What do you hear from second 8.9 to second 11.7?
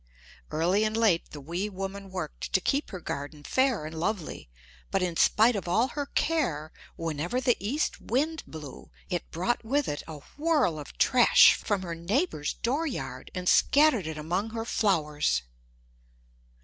it brought with it a whirl of trash